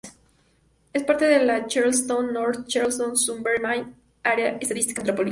[0.93, 3.93] Es parte de la Charleston-Norte Charleston-Summerville
[4.23, 5.29] Área Estadística Metropolitana..